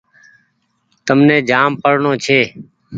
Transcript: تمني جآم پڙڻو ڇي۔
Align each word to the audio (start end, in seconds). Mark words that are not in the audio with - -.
تمني 1.05 1.37
جآم 1.49 1.71
پڙڻو 1.81 2.11
ڇي۔ 2.25 2.39